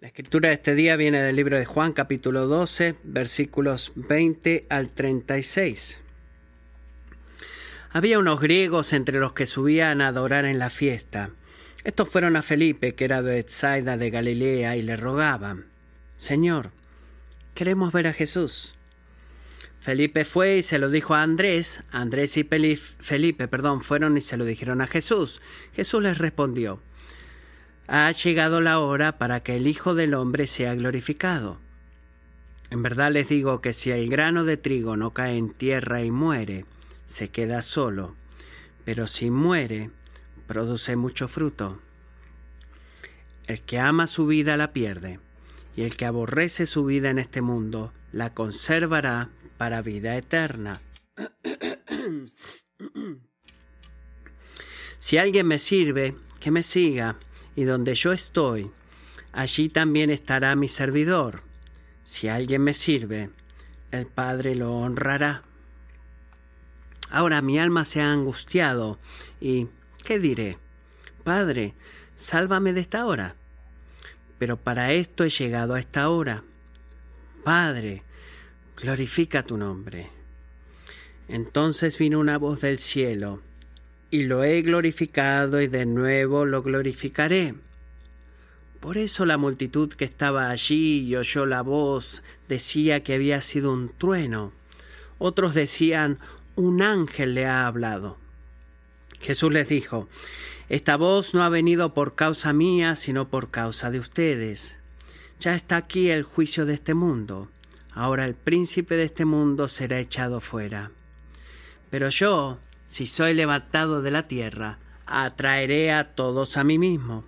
[0.00, 4.88] La escritura de este día viene del libro de Juan capítulo 12 versículos 20 al
[4.88, 6.00] 36.
[7.90, 11.32] Había unos griegos entre los que subían a adorar en la fiesta.
[11.84, 15.66] Estos fueron a Felipe, que era de Etsaida de Galilea, y le rogaban,
[16.16, 16.72] Señor,
[17.52, 18.76] queremos ver a Jesús.
[19.80, 21.82] Felipe fue y se lo dijo a Andrés.
[21.90, 25.42] Andrés y Felipe, perdón, fueron y se lo dijeron a Jesús.
[25.74, 26.80] Jesús les respondió,
[27.92, 31.58] ha llegado la hora para que el Hijo del Hombre sea glorificado.
[32.70, 36.12] En verdad les digo que si el grano de trigo no cae en tierra y
[36.12, 36.66] muere,
[37.06, 38.14] se queda solo,
[38.84, 39.90] pero si muere,
[40.46, 41.80] produce mucho fruto.
[43.48, 45.18] El que ama su vida la pierde,
[45.74, 50.80] y el que aborrece su vida en este mundo la conservará para vida eterna.
[54.98, 57.16] si alguien me sirve, que me siga
[57.60, 58.70] y donde yo estoy,
[59.32, 61.42] allí también estará mi servidor.
[62.04, 63.28] Si alguien me sirve,
[63.90, 65.42] el Padre lo honrará.
[67.10, 68.98] Ahora mi alma se ha angustiado
[69.42, 69.66] y
[70.06, 70.56] ¿qué diré?
[71.22, 71.74] Padre,
[72.14, 73.36] sálvame de esta hora.
[74.38, 76.42] Pero para esto he llegado a esta hora.
[77.44, 78.04] Padre,
[78.78, 80.08] glorifica tu nombre.
[81.28, 83.42] Entonces vino una voz del cielo
[84.10, 87.54] y lo he glorificado y de nuevo lo glorificaré.
[88.80, 93.72] Por eso la multitud que estaba allí y oyó la voz decía que había sido
[93.72, 94.52] un trueno.
[95.18, 96.18] Otros decían,
[96.56, 98.16] un ángel le ha hablado.
[99.20, 100.08] Jesús les dijo,
[100.70, 104.78] Esta voz no ha venido por causa mía, sino por causa de ustedes.
[105.40, 107.48] Ya está aquí el juicio de este mundo.
[107.92, 110.90] Ahora el príncipe de este mundo será echado fuera.
[111.90, 112.58] Pero yo,
[112.90, 117.24] si soy levantado de la tierra, atraeré a todos a mí mismo.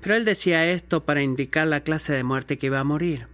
[0.00, 3.26] Pero él decía esto para indicar la clase de muerte que iba a morir.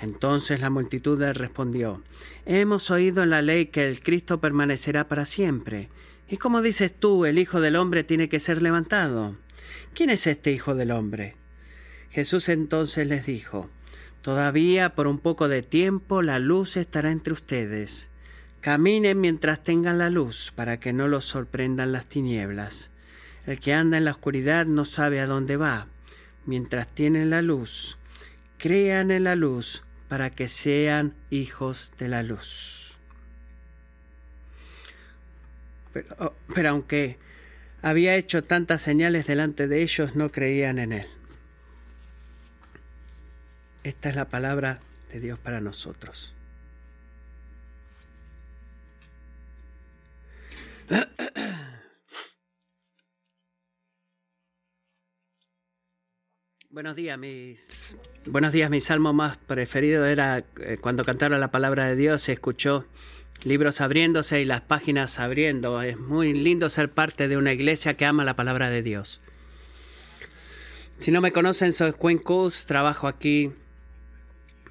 [0.00, 2.02] Entonces la multitud le respondió,
[2.46, 5.90] Hemos oído en la ley que el Cristo permanecerá para siempre.
[6.26, 9.36] ¿Y cómo dices tú, el Hijo del Hombre tiene que ser levantado?
[9.94, 11.36] ¿Quién es este Hijo del Hombre?
[12.08, 13.68] Jesús entonces les dijo,
[14.22, 18.08] Todavía por un poco de tiempo la luz estará entre ustedes.
[18.62, 22.92] Caminen mientras tengan la luz, para que no los sorprendan las tinieblas.
[23.44, 25.88] El que anda en la oscuridad no sabe a dónde va.
[26.46, 27.98] Mientras tienen la luz,
[28.58, 32.98] crean en la luz para que sean hijos de la luz.
[35.92, 37.18] Pero, oh, pero, aunque
[37.82, 41.06] había hecho tantas señales delante de ellos, no creían en él.
[43.82, 44.78] Esta es la palabra
[45.12, 46.32] de Dios para nosotros.
[56.72, 58.70] Buenos días, mis buenos días.
[58.70, 62.86] Mi salmo más preferido era eh, cuando cantaron la palabra de Dios, se escuchó
[63.44, 65.82] libros abriéndose y las páginas abriendo.
[65.82, 69.20] Es muy lindo ser parte de una iglesia que ama la palabra de Dios.
[70.98, 72.22] Si no me conocen, soy Quinn
[72.66, 73.52] trabajo aquí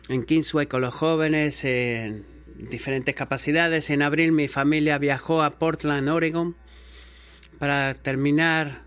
[0.09, 2.25] en Kingsway con los jóvenes en
[2.55, 3.89] diferentes capacidades.
[3.89, 6.55] En abril mi familia viajó a Portland, Oregon,
[7.59, 8.83] para terminar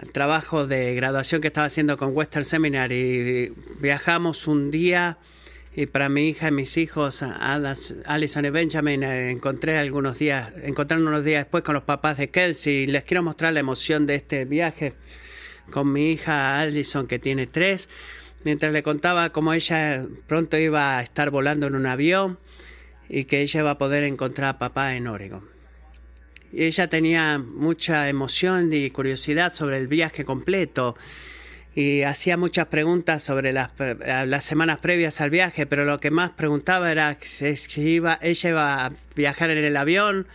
[0.00, 3.52] el trabajo de graduación que estaba haciendo con Western Seminary.
[3.80, 5.18] Viajamos un día
[5.74, 11.24] y para mi hija y mis hijos, Alison y Benjamin, encontré algunos días, encontraron unos
[11.24, 12.86] días después con los papás de Kelsey.
[12.86, 14.92] Les quiero mostrar la emoción de este viaje
[15.70, 17.88] con mi hija Alison, que tiene tres,
[18.44, 22.38] mientras le contaba cómo ella pronto iba a estar volando en un avión
[23.12, 25.42] y que ella va a poder encontrar a papá en Oregon.
[26.50, 30.96] Y ella tenía mucha emoción y curiosidad sobre el viaje completo
[31.74, 33.70] y hacía muchas preguntas sobre las,
[34.40, 38.92] semanas previas al viaje, pero lo que más preguntaba era si iba, ella iba a
[39.14, 40.26] viajar en el avión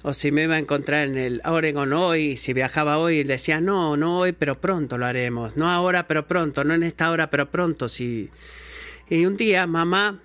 [0.00, 3.60] o si me iba a encontrar en el Oregon hoy, si viajaba hoy, y decía,
[3.60, 7.28] no, no hoy, pero pronto lo haremos, no ahora, pero pronto, no en esta hora,
[7.28, 8.30] pero pronto, sí.
[9.08, 10.20] Y un día mamá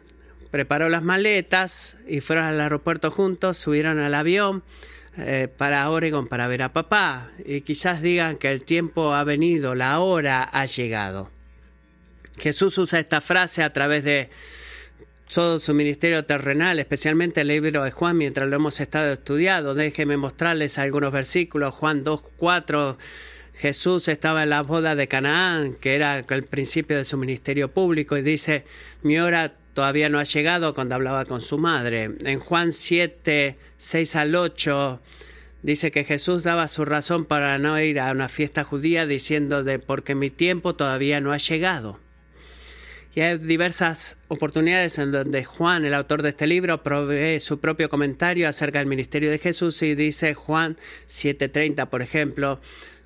[0.51, 4.63] preparó las maletas y fueron al aeropuerto juntos, subieron al avión
[5.17, 9.75] eh, para Oregon para ver a papá y quizás digan que el tiempo ha venido,
[9.75, 11.31] la hora ha llegado.
[12.37, 14.29] Jesús usa esta frase a través de
[15.33, 19.73] todo su ministerio terrenal, especialmente el libro de Juan, mientras lo hemos estado estudiando.
[19.73, 21.73] Déjenme mostrarles algunos versículos.
[21.73, 22.97] Juan 2.4
[23.53, 28.17] Jesús estaba en la boda de Canaán, que era el principio de su ministerio público,
[28.17, 28.65] y dice,
[29.03, 32.11] mi hora todavía no ha llegado cuando hablaba con su madre.
[32.23, 35.01] En Juan 7, 6 al 8,
[35.63, 39.79] dice que Jesús daba su razón para no ir a una fiesta judía diciendo de
[39.79, 41.99] porque mi tiempo todavía no ha llegado.
[43.13, 47.89] Y hay diversas oportunidades en donde Juan, el autor de este libro, provee su propio
[47.89, 50.77] comentario acerca del ministerio de Jesús y dice Juan
[51.07, 52.61] 7:30, por ejemplo,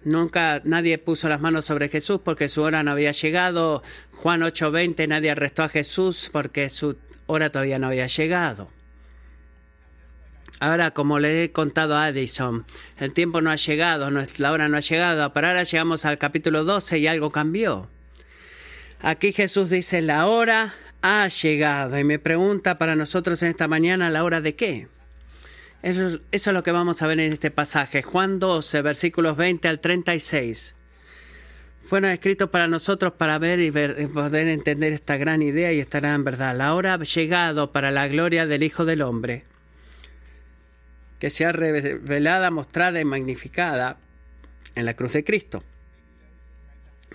[0.06, 3.84] nunca nadie puso las manos sobre Jesús porque su hora no había llegado.
[4.13, 8.69] Juan 8:20, nadie arrestó a Jesús porque su hora todavía no había llegado.
[10.62, 12.66] Ahora, como le he contado a Addison,
[12.98, 16.63] el tiempo no ha llegado, la hora no ha llegado, pero ahora llegamos al capítulo
[16.63, 17.90] 12 y algo cambió.
[19.01, 22.00] Aquí Jesús dice, la hora ha llegado.
[22.00, 24.88] Y me pregunta para nosotros en esta mañana, ¿la hora de qué?
[25.86, 28.02] Eso, es lo que vamos a ver en este pasaje.
[28.02, 30.74] Juan 12, versículos 20 al 36.
[31.80, 36.24] Fueron escritos para nosotros para ver y poder entender esta gran idea y estará en
[36.24, 36.58] verdad.
[36.58, 39.44] La hora ha llegado para la gloria del Hijo del Hombre,
[41.20, 44.00] que sea revelada, mostrada y magnificada
[44.74, 45.64] en la cruz de Cristo.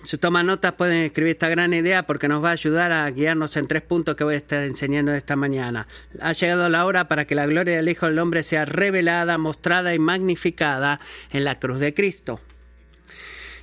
[0.03, 3.55] Si toman notas pueden escribir esta gran idea porque nos va a ayudar a guiarnos
[3.55, 5.87] en tres puntos que voy a estar enseñando esta mañana.
[6.19, 9.93] Ha llegado la hora para que la gloria del Hijo del Hombre sea revelada, mostrada
[9.93, 10.99] y magnificada
[11.31, 12.39] en la cruz de Cristo.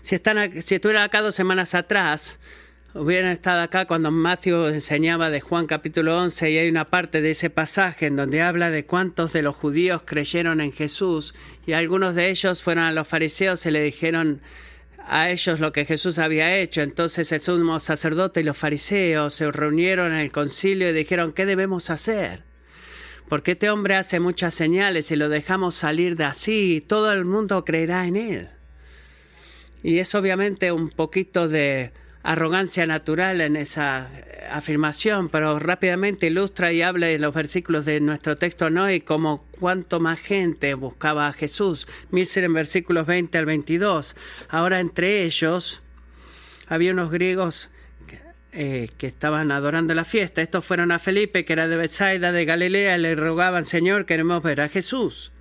[0.02, 2.38] Si, están, si estuvieran acá dos semanas atrás,
[2.94, 7.32] hubieran estado acá cuando Matthew enseñaba de Juan capítulo 11 y hay una parte de
[7.32, 11.34] ese pasaje en donde habla de cuántos de los judíos creyeron en Jesús
[11.66, 14.40] y algunos de ellos fueron a los fariseos y le dijeron
[15.08, 16.82] a ellos lo que Jesús había hecho.
[16.82, 21.46] Entonces el sumo sacerdote y los fariseos se reunieron en el concilio y dijeron, ¿qué
[21.46, 22.42] debemos hacer?
[23.28, 27.64] Porque este hombre hace muchas señales y lo dejamos salir de así, todo el mundo
[27.64, 28.48] creerá en él.
[29.82, 31.92] Y es obviamente un poquito de
[32.28, 34.10] arrogancia natural en esa
[34.52, 39.46] afirmación, pero rápidamente ilustra y habla en los versículos de nuestro texto no y como
[39.58, 41.88] cuánto más gente buscaba a Jesús.
[42.10, 44.14] Miren en versículos 20 al 22.
[44.50, 45.80] Ahora entre ellos
[46.66, 47.70] había unos griegos
[48.52, 50.42] eh, que estaban adorando la fiesta.
[50.42, 54.42] Estos fueron a Felipe, que era de Bethsaida, de Galilea, y le rogaban, Señor, queremos
[54.42, 55.32] ver a Jesús.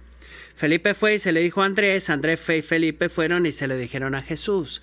[0.56, 3.78] Felipe fue y se le dijo a Andrés, Andrés y Felipe fueron y se le
[3.78, 4.82] dijeron a Jesús.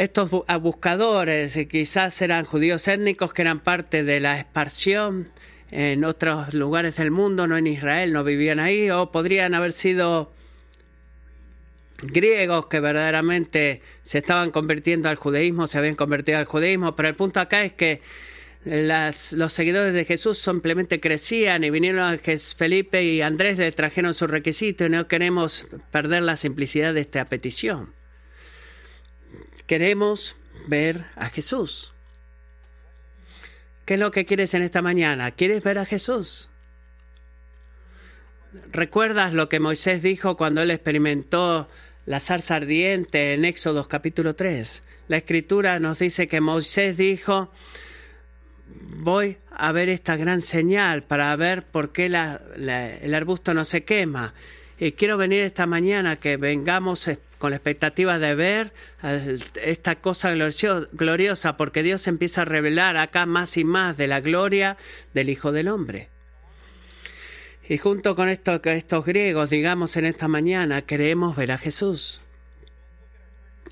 [0.00, 5.28] Estos buscadores quizás eran judíos étnicos que eran parte de la expansión
[5.70, 10.32] en otros lugares del mundo, no en Israel, no vivían ahí, o podrían haber sido
[12.00, 17.14] griegos que verdaderamente se estaban convirtiendo al judaísmo, se habían convertido al judaísmo, pero el
[17.14, 18.00] punto acá es que
[18.64, 24.26] los seguidores de Jesús simplemente crecían y vinieron a Felipe y Andrés le trajeron su
[24.26, 27.99] requisito y no queremos perder la simplicidad de esta petición.
[29.66, 30.36] Queremos
[30.66, 31.92] ver a Jesús.
[33.84, 35.30] ¿Qué es lo que quieres en esta mañana?
[35.30, 36.48] ¿Quieres ver a Jesús?
[38.72, 41.68] ¿Recuerdas lo que Moisés dijo cuando él experimentó
[42.06, 44.82] la zarza ardiente en Éxodo capítulo 3?
[45.08, 47.52] La escritura nos dice que Moisés dijo,
[48.66, 54.34] voy a ver esta gran señal para ver por qué el arbusto no se quema.
[54.80, 58.72] Y quiero venir esta mañana que vengamos con la expectativa de ver
[59.02, 64.22] eh, esta cosa gloriosa, porque Dios empieza a revelar acá más y más de la
[64.22, 64.78] gloria
[65.12, 66.08] del Hijo del Hombre.
[67.68, 72.22] Y junto con esto, estos griegos, digamos en esta mañana, queremos ver a Jesús.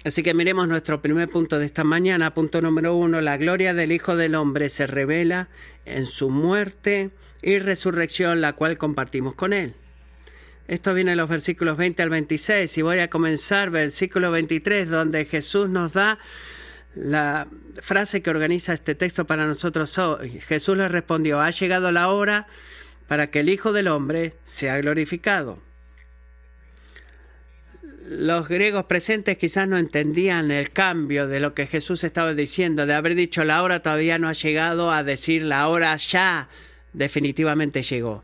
[0.05, 3.93] Así que miremos nuestro primer punto de esta mañana, punto número uno, la gloria del
[3.93, 5.49] Hijo del Hombre se revela
[5.87, 9.75] en su muerte y resurrección, la cual compartimos con Él.
[10.69, 15.25] Esto viene en los versículos 20 al 26 y voy a comenzar versículo 23 donde
[15.25, 16.19] Jesús nos da
[16.95, 17.49] la
[17.81, 20.41] frase que organiza este texto para nosotros hoy.
[20.41, 22.47] Jesús le respondió, ha llegado la hora
[23.07, 25.59] para que el Hijo del Hombre sea glorificado.
[28.07, 32.93] Los griegos presentes quizás no entendían el cambio de lo que Jesús estaba diciendo, de
[32.93, 36.51] haber dicho la hora todavía no ha llegado a decir la hora ya
[36.93, 38.23] definitivamente llegó.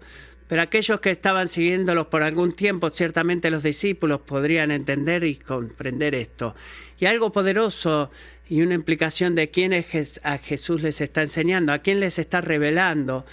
[0.48, 6.14] Pero aquellos que estaban siguiéndolos por algún tiempo, ciertamente los discípulos podrían entender y comprender
[6.14, 6.54] esto.
[6.98, 8.10] Y algo poderoso
[8.48, 12.40] y una implicación de quién es a Jesús les está enseñando, a quién les está
[12.40, 13.24] revelando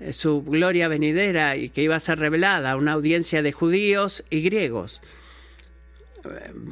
[0.00, 4.24] eh, su gloria venidera y que iba a ser revelada a una audiencia de judíos
[4.28, 5.00] y griegos,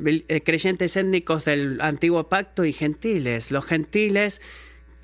[0.04, 3.50] eh, eh, creyentes étnicos del antiguo pacto y gentiles.
[3.50, 4.42] Los gentiles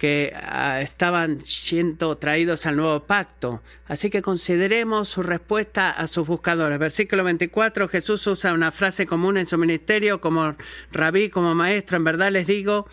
[0.04, 3.62] que ah, estaban siendo traídos al nuevo pacto.
[3.86, 6.78] Así que consideremos su respuesta a sus buscadores.
[6.78, 10.56] Versículo 24, Jesús usa una frase común en su ministerio como
[10.92, 11.96] rabí, como maestro.
[11.96, 12.86] En verdad les digo,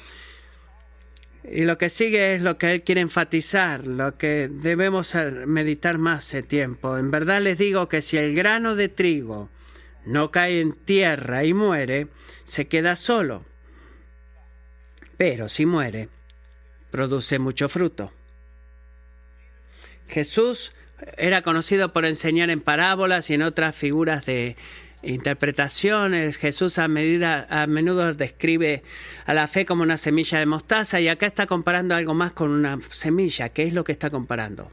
[1.44, 5.14] y lo que sigue es lo que él quiere enfatizar, lo que debemos
[5.46, 6.98] meditar más ese tiempo.
[6.98, 9.50] En verdad les digo que si el grano de trigo
[10.06, 12.08] no cae en tierra y muere,
[12.46, 13.44] se queda solo.
[15.18, 16.08] Pero si muere,
[16.92, 18.12] produce mucho fruto.
[20.08, 20.74] Jesús
[21.18, 24.56] era conocido por enseñar en parábolas y en otras figuras de
[25.04, 26.38] interpretaciones.
[26.38, 28.84] Jesús a, medida, a menudo describe
[29.26, 32.52] a la fe como una semilla de mostaza y acá está comparando algo más con
[32.52, 33.50] una semilla.
[33.50, 34.72] ¿Qué es lo que está comparando?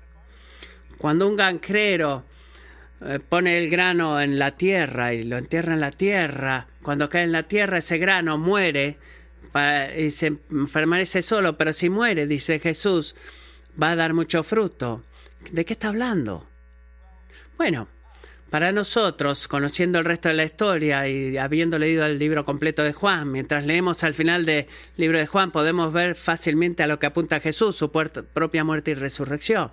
[0.98, 2.24] Cuando un gancrero
[3.00, 7.22] eh, pone el grano en la tierra y lo entierra en la tierra, cuando cae
[7.22, 8.98] en la tierra ese grano muere
[9.96, 10.32] y se
[10.72, 13.14] permanece solo, pero si muere, dice Jesús,
[13.80, 15.02] va a dar mucho fruto.
[15.52, 16.46] ¿De qué está hablando?
[17.56, 17.88] Bueno,
[18.50, 22.94] para nosotros, conociendo el resto de la historia y habiendo leído el libro completo de
[22.94, 27.06] Juan, mientras leemos al final del libro de Juan, podemos ver fácilmente a lo que
[27.06, 29.70] apunta Jesús, su propia muerte y resurrección.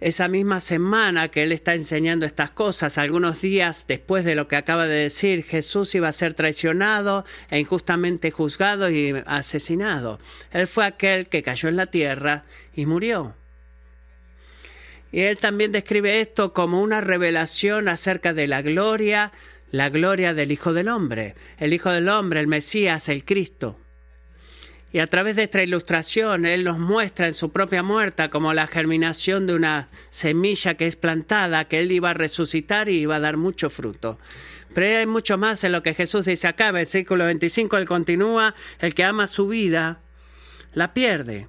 [0.00, 4.56] Esa misma semana que él está enseñando estas cosas, algunos días después de lo que
[4.56, 10.18] acaba de decir, Jesús iba a ser traicionado e injustamente juzgado y asesinado.
[10.52, 13.36] Él fue aquel que cayó en la tierra y murió.
[15.12, 19.32] Y él también describe esto como una revelación acerca de la gloria,
[19.70, 23.78] la gloria del Hijo del Hombre, el Hijo del Hombre, el Mesías, el Cristo.
[24.92, 28.66] Y a través de esta ilustración, Él nos muestra en su propia muerte como la
[28.66, 33.20] germinación de una semilla que es plantada, que Él iba a resucitar y iba a
[33.20, 34.18] dar mucho fruto.
[34.74, 36.72] Pero hay mucho más en lo que Jesús dice acá.
[36.72, 40.00] Versículo 25, Él continúa, el que ama su vida,
[40.72, 41.48] la pierde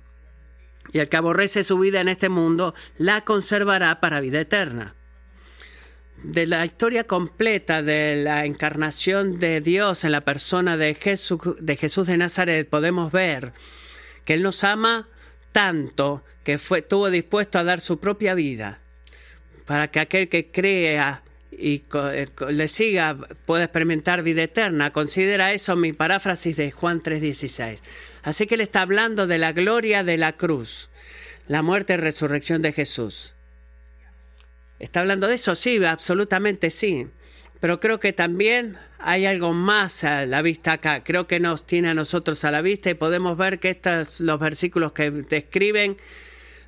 [0.93, 4.95] y el que aborrece su vida en este mundo la conservará para vida eterna.
[6.23, 11.75] De la historia completa de la encarnación de Dios en la persona de Jesús de,
[11.75, 13.53] Jesús de Nazaret podemos ver
[14.23, 15.09] que Él nos ama
[15.51, 18.81] tanto que fue, estuvo dispuesto a dar su propia vida
[19.65, 24.91] para que aquel que crea y eh, le siga pueda experimentar vida eterna.
[24.91, 27.79] Considera eso mi paráfrasis de Juan 3:16.
[28.23, 30.89] Así que él está hablando de la gloria de la cruz,
[31.47, 33.35] la muerte y resurrección de Jesús.
[34.81, 35.53] ¿Está hablando de eso?
[35.53, 37.07] Sí, absolutamente sí.
[37.59, 41.03] Pero creo que también hay algo más a la vista acá.
[41.03, 44.39] Creo que nos tiene a nosotros a la vista y podemos ver que estos los
[44.39, 45.97] versículos que describen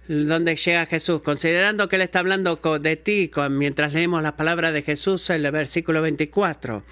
[0.08, 4.84] donde llega Jesús, considerando que él está hablando de ti mientras leemos las palabras de
[4.84, 6.84] Jesús en el versículo 24.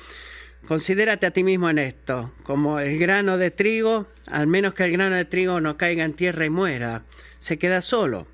[0.65, 4.91] Considérate a ti mismo en esto, como el grano de trigo, al menos que el
[4.91, 7.03] grano de trigo no caiga en tierra y muera,
[7.37, 8.27] se queda solo.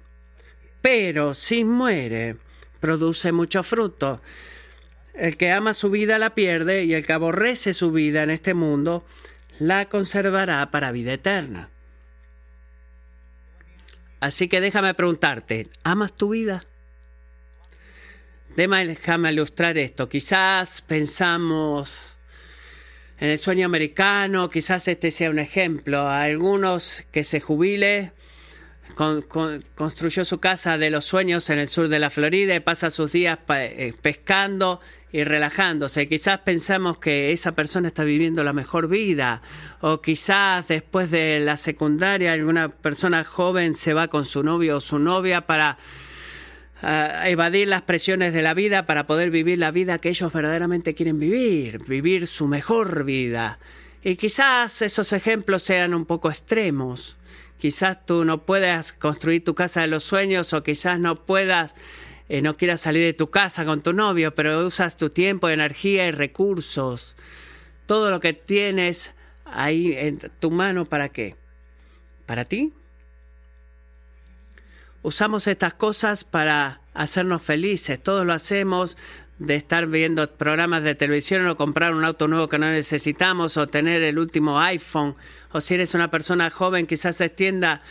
[0.82, 2.38] Pero si muere,
[2.80, 4.22] produce mucho fruto.
[5.14, 8.54] El que ama su vida la pierde y el que aborrece su vida en este
[8.54, 9.06] mundo
[9.60, 11.70] la conservará para vida eterna.
[14.20, 16.64] Así que déjame preguntarte, ¿amas tu vida?
[18.56, 20.10] Déjame ilustrar esto.
[20.10, 22.18] Quizás pensamos
[23.20, 26.10] en el sueño americano, quizás este sea un ejemplo.
[26.10, 28.14] algunos que se jubile,
[28.98, 33.12] construyó su casa de los sueños en el sur de la Florida y pasa sus
[33.12, 36.08] días eh, pescando y relajándose.
[36.08, 39.44] Quizás pensamos que esa persona está viviendo la mejor vida
[39.82, 44.82] o quizás después de la secundaria alguna persona joven se va con su novio o
[44.82, 45.78] su novia para
[47.26, 51.20] evadir las presiones de la vida para poder vivir la vida que ellos verdaderamente quieren
[51.20, 53.60] vivir, vivir su mejor vida.
[54.04, 57.18] Y quizás esos ejemplos sean un poco extremos.
[57.58, 61.76] Quizás tú no puedas construir tu casa de los sueños o quizás no puedas,
[62.30, 66.08] eh, no quieras salir de tu casa con tu novio, pero usas tu tiempo, energía
[66.08, 67.16] y recursos.
[67.86, 69.14] Todo lo que tienes
[69.46, 71.36] ahí en tu mano para qué?
[72.26, 72.74] ¿Para ti?
[75.08, 78.04] usamos estas cosas para hacernos felices.
[78.04, 78.98] Todos lo hacemos
[79.40, 83.68] de estar viendo programas de televisión o comprar un auto nuevo que no necesitamos o
[83.68, 85.16] tener el último iPhone.
[85.52, 87.82] O si eres una persona joven, quizás se extienda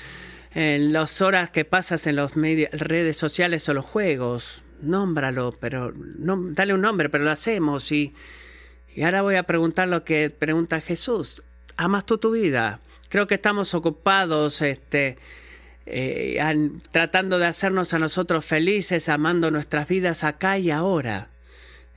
[0.54, 4.62] en las horas que pasas en las redes sociales o los juegos.
[4.82, 7.92] Nómbralo, pero no, dale un nombre, pero lo hacemos.
[7.92, 8.12] Y,
[8.94, 11.42] y ahora voy a preguntar lo que pregunta Jesús.
[11.76, 12.80] ¿Amas tú tu vida?
[13.08, 15.16] Creo que estamos ocupados, este,
[15.86, 16.40] eh,
[16.90, 21.30] tratando de hacernos a nosotros felices, amando nuestras vidas acá y ahora,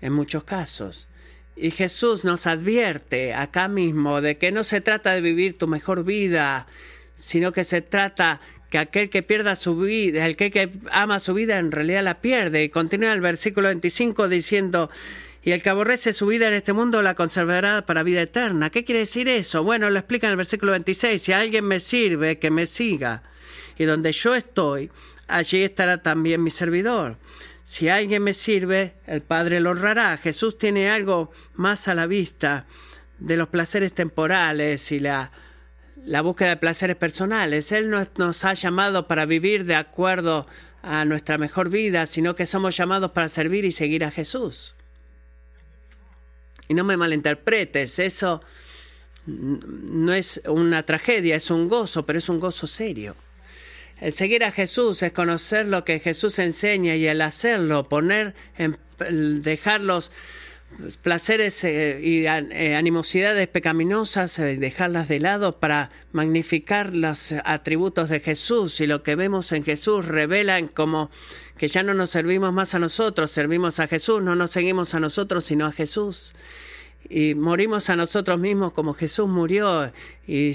[0.02, 1.08] en muchos casos.
[1.56, 6.04] Y Jesús nos advierte acá mismo de que no se trata de vivir tu mejor
[6.06, 6.68] vida,
[7.16, 8.40] sino que se trata
[8.70, 12.22] que aquel que pierda su vida, el que, que ama su vida en realidad la
[12.22, 12.64] pierde.
[12.64, 14.90] Y continúa el versículo 25 diciendo,
[15.44, 18.70] y el que aborrece su vida en este mundo la conservará para vida eterna.
[18.70, 19.64] ¿Qué quiere decir eso?
[19.64, 23.24] Bueno, lo explica en el versículo 26, si alguien me sirve, que me siga
[23.80, 24.92] y donde yo estoy,
[25.28, 27.18] allí estará también mi servidor.
[27.70, 30.18] Si alguien me sirve, el Padre lo honrará.
[30.18, 32.66] Jesús tiene algo más a la vista
[33.20, 35.32] de los placeres temporales y la,
[36.04, 37.72] la búsqueda de placeres personales.
[37.72, 40.48] Él no nos ha llamado para vivir de acuerdo
[40.82, 44.74] a nuestra mejor vida, sino que somos llamados para servir y seguir a Jesús.
[46.70, 48.42] Y no me malinterpretes, eso
[49.28, 53.16] no es una tragedia, es un gozo, pero es un gozo serio.
[54.02, 58.78] El seguir a Jesús es conocer lo que Jesús enseña y el hacerlo, poner en,
[59.44, 60.12] dejar los
[61.02, 68.22] placeres eh, y eh, animosidades pecaminosas, eh, dejarlas de lado para magnificar los atributos de
[68.22, 68.80] Jesús.
[68.80, 71.12] Y lo que vemos en Jesús revela como
[71.58, 75.02] que ya no nos servimos más a nosotros, servimos a Jesús, no nos seguimos a
[75.02, 76.34] nosotros sino a Jesús
[77.10, 79.92] y morimos a nosotros mismos como Jesús murió
[80.28, 80.52] y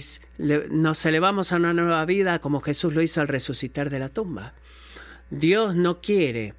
[0.71, 4.55] nos elevamos a una nueva vida como Jesús lo hizo al resucitar de la tumba.
[5.31, 6.55] Dios no quiere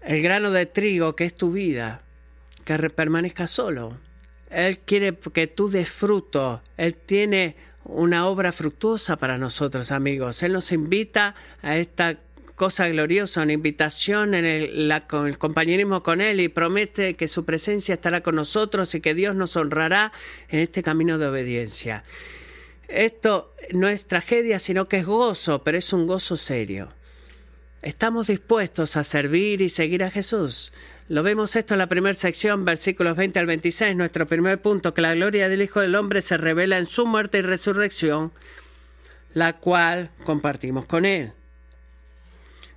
[0.00, 2.02] el grano de trigo que es tu vida
[2.64, 3.98] que permanezca solo.
[4.50, 6.62] Él quiere que tú des fruto.
[6.76, 10.42] Él tiene una obra fructuosa para nosotros, amigos.
[10.42, 12.18] Él nos invita a esta
[12.58, 17.94] cosa gloriosa, una invitación en el, el compañerismo con Él y promete que su presencia
[17.94, 20.12] estará con nosotros y que Dios nos honrará
[20.48, 22.04] en este camino de obediencia.
[22.88, 26.92] Esto no es tragedia, sino que es gozo, pero es un gozo serio.
[27.80, 30.72] Estamos dispuestos a servir y seguir a Jesús.
[31.08, 35.00] Lo vemos esto en la primera sección, versículos 20 al 26, nuestro primer punto, que
[35.00, 38.32] la gloria del Hijo del Hombre se revela en su muerte y resurrección,
[39.32, 41.34] la cual compartimos con Él.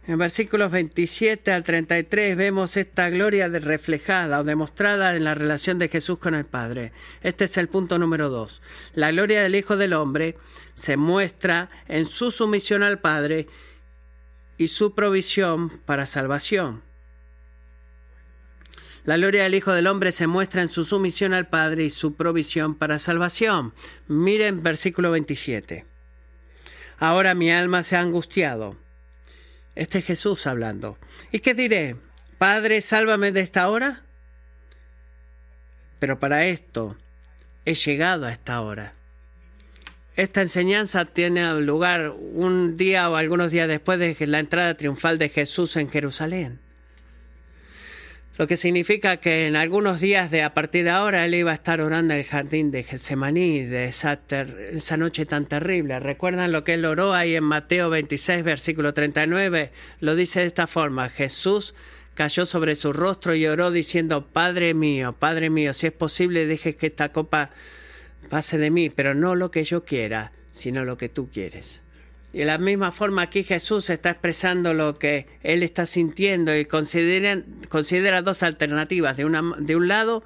[0.08, 5.89] En versículos 27 al 33 vemos esta gloria reflejada o demostrada en la relación de
[5.89, 6.91] Jesús con el Padre.
[7.22, 8.62] Este es el punto número 2.
[8.96, 10.38] La gloria del Hijo del Hombre
[10.74, 13.48] se muestra en su sumisión al Padre
[14.58, 16.81] y su provisión para salvación.
[19.03, 22.15] La gloria del Hijo del Hombre se muestra en su sumisión al Padre y su
[22.15, 23.72] provisión para salvación.
[24.08, 25.86] Miren versículo 27.
[26.98, 28.78] Ahora mi alma se ha angustiado
[29.82, 31.00] este es Jesús hablando.
[31.32, 31.96] ¿Y qué diré?
[32.38, 34.04] Padre, sálvame de esta hora.
[35.98, 36.98] Pero para esto
[37.65, 38.94] he llegado a esta hora.
[40.15, 45.30] Esta enseñanza tiene lugar un día o algunos días después de la entrada triunfal de
[45.30, 46.60] Jesús en Jerusalén
[48.38, 51.56] lo que significa que en algunos días de a partir de ahora él iba a
[51.56, 54.20] estar orando en el jardín de Getsemaní, de esa,
[54.72, 56.00] esa noche tan terrible.
[56.00, 59.72] ¿Recuerdan lo que él oró ahí en Mateo 26, versículo 39?
[60.00, 61.76] Lo dice de esta forma, Jesús
[62.13, 66.76] cayó sobre su rostro y oró diciendo, Padre mío, Padre mío, si es posible, deje
[66.76, 67.52] que esta copa
[68.30, 71.82] pase de mí, pero no lo que yo quiera, sino lo que tú quieres.
[72.34, 77.41] De la misma forma aquí Jesús está expresando lo que él está sintiendo y considera,
[77.67, 79.17] considera dos alternativas.
[79.17, 80.24] De, una, de un lado,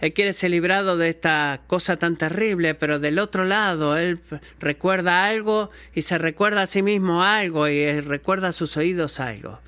[0.00, 4.20] él quiere ser librado de esta cosa tan terrible, pero del otro lado, él
[4.60, 9.58] recuerda algo y se recuerda a sí mismo algo y recuerda a sus oídos algo.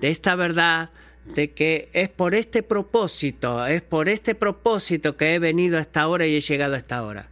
[0.00, 0.90] De esta verdad
[1.24, 6.08] de que es por este propósito, es por este propósito que he venido a esta
[6.08, 7.29] hora y he llegado a esta hora.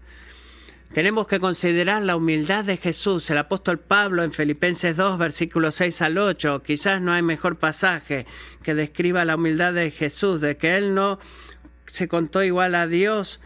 [0.92, 3.28] Tenemos que considerar la humildad de Jesús.
[3.30, 8.26] El apóstol Pablo en Filipenses 2, versículos 6 al 8, quizás no hay mejor pasaje
[8.62, 11.18] que describa la humildad de Jesús, de que Él no
[11.86, 13.40] se contó igual a Dios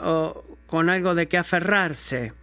[0.00, 2.34] o con algo de que aferrarse,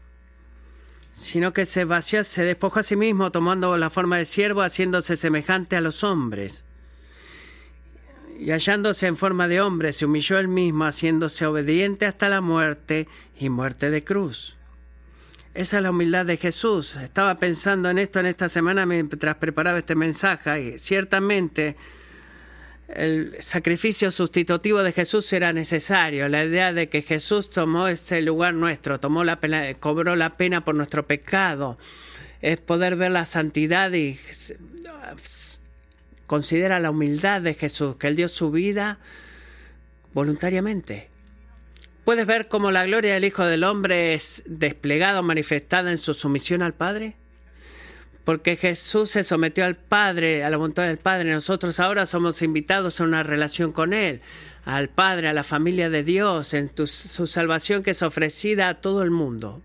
[1.13, 5.15] sino que se vació, se despojó a sí mismo tomando la forma de siervo, haciéndose
[5.15, 6.63] semejante a los hombres
[8.41, 13.07] y hallándose en forma de hombre, se humilló él mismo, haciéndose obediente hasta la muerte
[13.39, 14.57] y muerte de cruz.
[15.53, 16.95] Esa es la humildad de Jesús.
[16.95, 21.75] Estaba pensando en esto en esta semana mientras preparaba este mensaje y ciertamente
[22.87, 26.27] el sacrificio sustitutivo de Jesús era necesario.
[26.27, 30.65] La idea de que Jesús tomó este lugar nuestro, tomó la pena, cobró la pena
[30.65, 31.77] por nuestro pecado,
[32.41, 34.17] es poder ver la santidad y
[36.31, 38.99] Considera la humildad de Jesús, que Él dio su vida
[40.13, 41.09] voluntariamente.
[42.05, 46.13] ¿Puedes ver cómo la gloria del Hijo del Hombre es desplegada o manifestada en su
[46.13, 47.17] sumisión al Padre?
[48.23, 51.33] Porque Jesús se sometió al Padre, a la voluntad del Padre.
[51.33, 54.21] Nosotros ahora somos invitados a una relación con Él,
[54.63, 59.03] al Padre, a la familia de Dios, en su salvación que es ofrecida a todo
[59.03, 59.61] el mundo.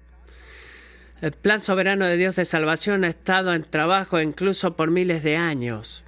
[1.20, 5.36] El plan soberano de Dios de salvación ha estado en trabajo incluso por miles de
[5.36, 6.02] años.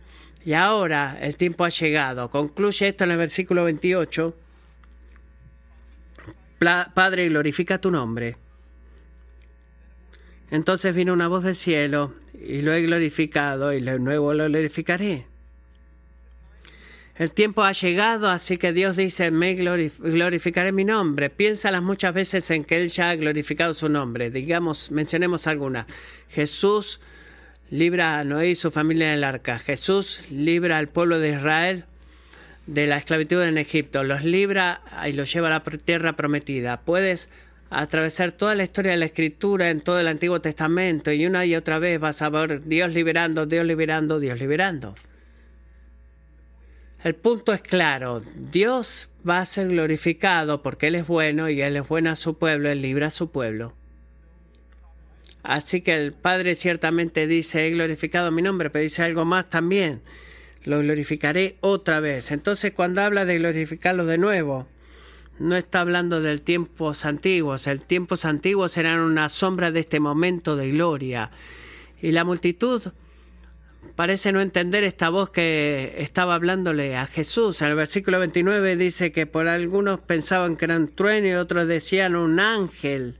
[0.48, 2.30] Y ahora el tiempo ha llegado.
[2.30, 4.34] Concluye esto en el versículo 28.
[6.94, 8.38] Padre, glorifica tu nombre.
[10.50, 15.26] Entonces vino una voz del cielo, y lo he glorificado, y de nuevo lo glorificaré.
[17.16, 21.28] El tiempo ha llegado, así que Dios dice, me glorificaré mi nombre.
[21.28, 24.30] Piénsalas muchas veces en que Él ya ha glorificado su nombre.
[24.30, 25.84] Digamos, mencionemos algunas.
[26.30, 27.00] Jesús
[27.70, 29.58] libra a Noé y su familia en el arca.
[29.58, 31.84] Jesús libra al pueblo de Israel
[32.66, 34.04] de la esclavitud en Egipto.
[34.04, 36.80] Los libra y los lleva a la tierra prometida.
[36.80, 37.30] Puedes
[37.70, 41.54] atravesar toda la historia de la escritura en todo el Antiguo Testamento y una y
[41.54, 44.94] otra vez vas a ver Dios liberando, Dios liberando, Dios liberando.
[47.04, 51.76] El punto es claro, Dios va a ser glorificado porque Él es bueno y Él
[51.76, 53.74] es bueno a su pueblo, Él libra a su pueblo.
[55.48, 60.02] Así que el Padre ciertamente dice, he glorificado mi nombre, pero dice algo más también,
[60.64, 62.32] lo glorificaré otra vez.
[62.32, 64.68] Entonces cuando habla de glorificarlo de nuevo,
[65.38, 70.54] no está hablando del tiempos antiguos, el tiempos antiguos eran una sombra de este momento
[70.54, 71.30] de gloria.
[72.02, 72.82] Y la multitud
[73.96, 77.62] parece no entender esta voz que estaba hablándole a Jesús.
[77.62, 81.66] En el versículo 29 dice que por algunos pensaban que era un trueno y otros
[81.66, 83.16] decían un ángel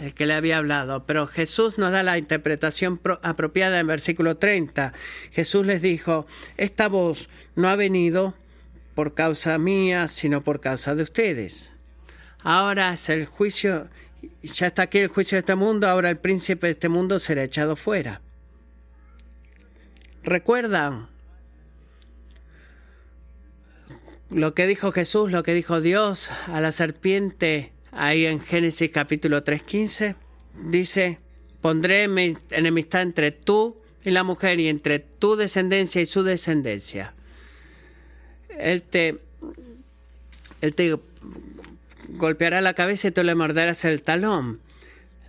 [0.00, 1.04] el que le había hablado.
[1.06, 4.92] Pero Jesús nos da la interpretación apropiada en versículo 30.
[5.30, 8.34] Jesús les dijo, esta voz no ha venido
[8.94, 11.72] por causa mía, sino por causa de ustedes.
[12.42, 13.88] Ahora es el juicio,
[14.42, 17.44] ya está aquí el juicio de este mundo, ahora el príncipe de este mundo será
[17.44, 18.22] echado fuera.
[20.22, 21.08] ¿Recuerdan
[24.30, 29.44] lo que dijo Jesús, lo que dijo Dios a la serpiente ahí en Génesis capítulo
[29.44, 30.14] 3.15?
[30.64, 31.18] Dice,
[31.60, 32.04] pondré
[32.50, 37.14] enemistad entre tú y la mujer y entre tu descendencia y su descendencia.
[38.56, 39.18] Él te,
[40.60, 40.96] él te
[42.08, 44.60] golpeará la cabeza y tú le morderás el talón.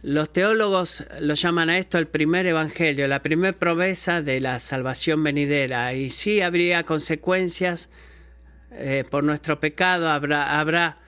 [0.01, 5.23] Los teólogos lo llaman a esto el primer evangelio, la primera promesa de la salvación
[5.23, 5.93] venidera.
[5.93, 7.89] Y sí habría consecuencias
[8.71, 10.99] eh, por nuestro pecado, habrá, habrá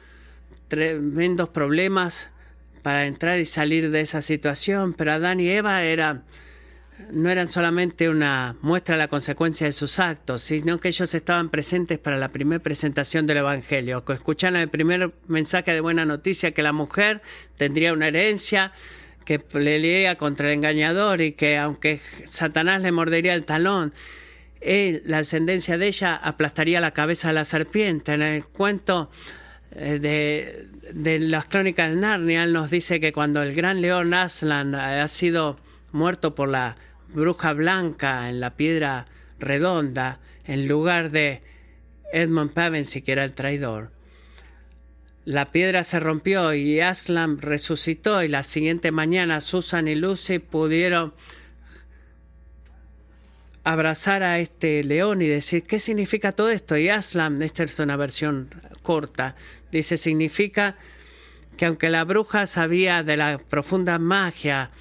[0.72, 2.30] tremendos problemas
[2.82, 5.82] para entrar y salir de esa situación, pero Adán y Eva
[7.12, 11.50] no eran solamente una muestra de la consecuencia de sus actos, sino que ellos estaban
[11.50, 16.64] presentes para la primera presentación del Evangelio, escucharon el primer mensaje de buena noticia que
[16.64, 17.22] la mujer
[17.58, 18.72] tendría una herencia,
[19.26, 23.94] que le leía contra el engañador y que aunque Satanás le mordería el talón,
[24.62, 28.14] la ascendencia de ella aplastaría la cabeza de la serpiente.
[28.14, 29.12] En el cuento
[29.76, 35.08] de, de las crónicas de Narnia nos dice que cuando el gran león Aslan ha
[35.08, 35.58] sido
[35.92, 36.78] muerto por la
[37.14, 39.08] bruja blanca en la piedra
[39.40, 41.42] redonda en lugar de
[42.14, 43.92] Edmund Pevensey, que era el traidor.
[45.24, 51.14] La piedra se rompió y Aslan resucitó y la siguiente mañana Susan y Lucy pudieron
[53.64, 56.78] abrazar a este león y decir, ¿qué significa todo esto?
[56.78, 58.50] Y Aslan, esta es una versión
[58.82, 59.36] corta,
[59.72, 60.78] dice, significa
[61.58, 64.72] que aunque la bruja sabía de la profunda magia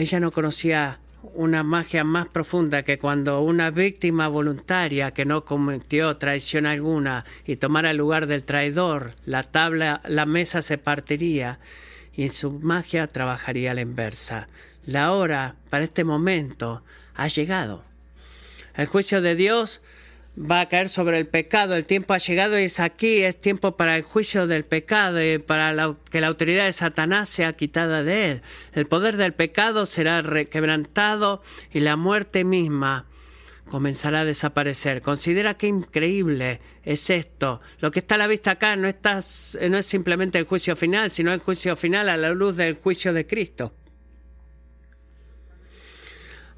[0.00, 1.00] ella no conocía
[1.34, 7.56] una magia más profunda que cuando una víctima voluntaria que no cometió traición alguna y
[7.56, 11.60] tomara el lugar del traidor, la tabla, la mesa se partiría
[12.14, 14.48] y su magia trabajaría a la inversa.
[14.86, 16.82] La hora para este momento
[17.14, 17.84] ha llegado.
[18.74, 19.82] El juicio de Dios
[20.38, 21.74] va a caer sobre el pecado.
[21.74, 25.38] El tiempo ha llegado y es aquí, es tiempo para el juicio del pecado y
[25.38, 28.42] para que la autoridad de Satanás sea quitada de él.
[28.72, 33.06] El poder del pecado será quebrantado y la muerte misma
[33.68, 35.00] comenzará a desaparecer.
[35.02, 37.60] Considera qué increíble es esto.
[37.78, 39.20] Lo que está a la vista acá no, está,
[39.68, 43.12] no es simplemente el juicio final, sino el juicio final a la luz del juicio
[43.12, 43.74] de Cristo.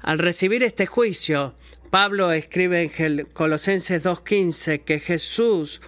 [0.03, 1.55] Al recibir este juicio,
[1.89, 5.79] Pablo escribe en Colosenses 2.15 que Jesús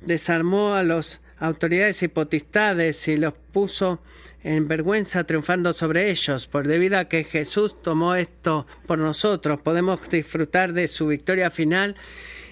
[0.00, 4.02] desarmó a las autoridades y potestades y los puso
[4.42, 6.48] en vergüenza triunfando sobre ellos.
[6.48, 11.94] Por debido a que Jesús tomó esto por nosotros, podemos disfrutar de su victoria final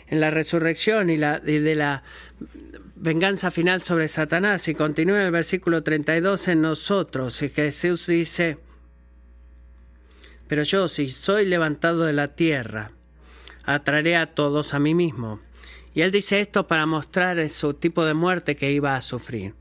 [0.07, 2.04] en la resurrección y, la, y de la
[2.94, 4.68] venganza final sobre Satanás.
[4.68, 7.42] Y continúa el versículo 32 en nosotros.
[7.42, 8.59] Y Jesús dice,
[10.48, 12.92] pero yo si soy levantado de la tierra,
[13.64, 15.40] atraeré a todos a mí mismo.
[15.94, 19.54] Y él dice esto para mostrar su tipo de muerte que iba a sufrir.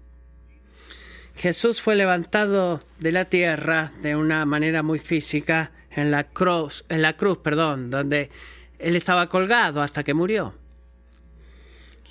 [1.35, 7.01] Jesús fue levantado de la tierra de una manera muy física en la cruz, en
[7.01, 8.31] la cruz, perdón, donde
[8.79, 10.55] él estaba colgado hasta que murió.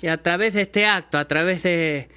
[0.01, 2.09] Y a través de este acto, a través de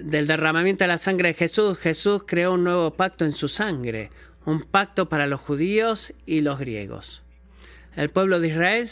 [0.00, 4.10] del derramamiento de la sangre de Jesús, Jesús creó un nuevo pacto en su sangre,
[4.46, 7.22] un pacto para los judíos y los griegos.
[7.96, 8.90] El pueblo de Israel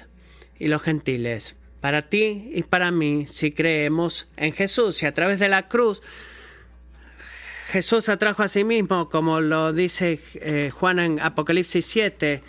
[0.58, 1.56] y los gentiles.
[1.80, 6.02] Para ti y para mí, si creemos en Jesús y a través de la cruz,
[7.68, 12.42] Jesús atrajo a sí mismo, como lo dice eh, Juan en Apocalipsis 7,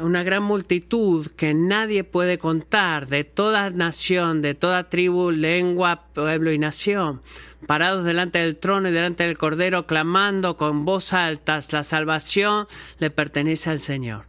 [0.00, 6.52] una gran multitud que nadie puede contar, de toda nación, de toda tribu, lengua, pueblo
[6.52, 7.22] y nación,
[7.66, 12.66] parados delante del trono y delante del Cordero, clamando con voz alta, la salvación
[12.98, 14.26] le pertenece al Señor,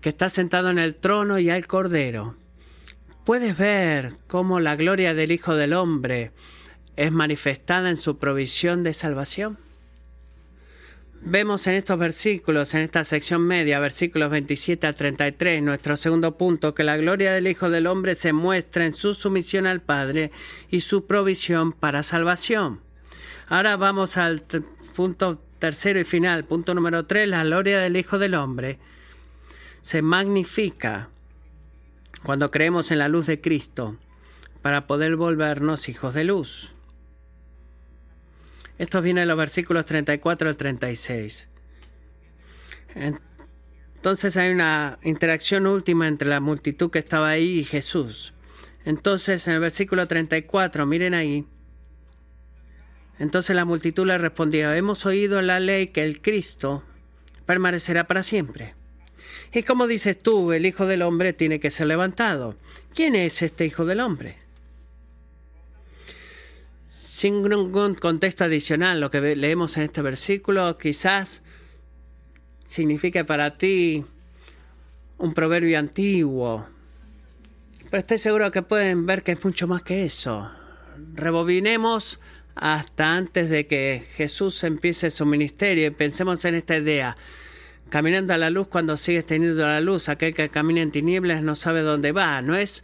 [0.00, 2.36] que está sentado en el trono y al Cordero.
[3.24, 6.32] Puedes ver cómo la gloria del Hijo del Hombre
[6.96, 9.58] es manifestada en su provisión de salvación.
[11.26, 16.74] Vemos en estos versículos, en esta sección media, versículos 27 al 33, nuestro segundo punto,
[16.74, 20.30] que la gloria del Hijo del Hombre se muestra en su sumisión al Padre
[20.70, 22.82] y su provisión para salvación.
[23.48, 24.42] Ahora vamos al
[24.94, 28.78] punto tercero y final, punto número 3, la gloria del Hijo del Hombre
[29.80, 31.08] se magnifica
[32.22, 33.96] cuando creemos en la luz de Cristo
[34.60, 36.73] para poder volvernos hijos de luz.
[38.78, 41.48] Esto viene en los versículos 34 al 36.
[42.94, 48.34] Entonces hay una interacción última entre la multitud que estaba ahí y Jesús.
[48.84, 51.46] Entonces en el versículo 34, miren ahí.
[53.18, 56.82] Entonces la multitud le respondió, hemos oído en la ley que el Cristo
[57.46, 58.74] permanecerá para siempre.
[59.52, 62.56] Y como dices tú, el Hijo del Hombre tiene que ser levantado.
[62.92, 64.43] ¿Quién es este Hijo del Hombre?
[67.14, 71.42] Sin ningún contexto adicional, lo que leemos en este versículo quizás
[72.66, 74.04] signifique para ti
[75.18, 76.66] un proverbio antiguo,
[77.88, 80.50] pero estoy seguro que pueden ver que es mucho más que eso.
[81.14, 82.18] Rebobinemos
[82.56, 87.16] hasta antes de que Jesús empiece su ministerio y pensemos en esta idea.
[87.90, 91.54] Caminando a la luz cuando sigues teniendo la luz, aquel que camina en tinieblas no
[91.54, 92.82] sabe dónde va, no es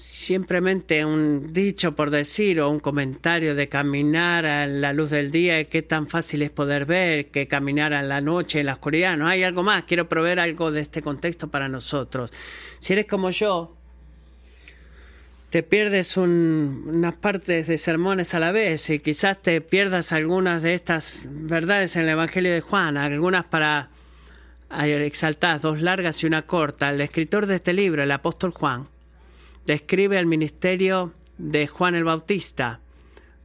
[0.00, 5.60] simplemente un dicho por decir o un comentario de caminar a la luz del día
[5.60, 9.18] y qué tan fácil es poder ver que caminar a la noche en la oscuridad.
[9.18, 9.84] No hay algo más.
[9.84, 12.32] Quiero proveer algo de este contexto para nosotros.
[12.78, 13.76] Si eres como yo,
[15.50, 20.72] te pierdes unas partes de sermones a la vez y quizás te pierdas algunas de
[20.72, 23.90] estas verdades en el Evangelio de Juan, algunas para
[24.80, 26.88] exaltar, dos largas y una corta.
[26.88, 28.88] El escritor de este libro, el apóstol Juan,
[29.66, 32.80] describe el ministerio de Juan el Bautista,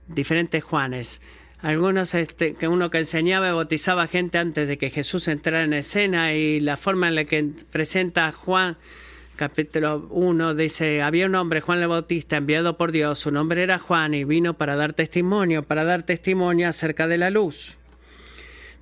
[0.08, 1.22] diferentes Juanes.
[1.62, 5.74] Algunos, este, que uno que enseñaba y bautizaba gente antes de que Jesús entrara en
[5.74, 8.78] escena y la forma en la que presenta Juan,
[9.36, 13.80] capítulo 1, dice, había un hombre, Juan el Bautista, enviado por Dios, su nombre era
[13.80, 17.78] Juan y vino para dar testimonio, para dar testimonio acerca de la luz,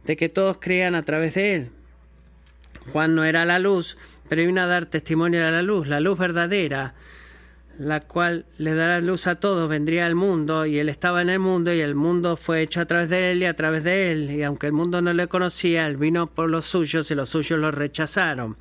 [0.04, 1.70] de que todos crean a través de él.
[2.92, 6.20] Juan no era la luz, pero vino a dar testimonio de la luz, la luz
[6.20, 6.96] verdadera,
[7.80, 11.40] la cual le dará luz a todos, vendría al mundo, y él estaba en el
[11.40, 14.32] mundo, y el mundo fue hecho a través de él y a través de él,
[14.32, 17.60] y aunque el mundo no le conocía, él vino por los suyos y los suyos
[17.60, 18.58] lo rechazaron.